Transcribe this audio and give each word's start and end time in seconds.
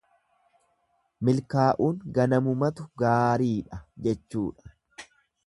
Milkaa'uun 1.29 1.99
ganamumatu 2.15 2.87
gaariidha 3.03 3.81
jechuudha. 4.09 4.75